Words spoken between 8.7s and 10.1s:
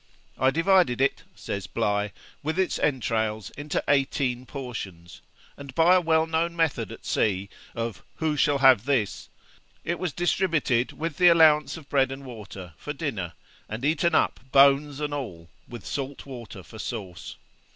this?" it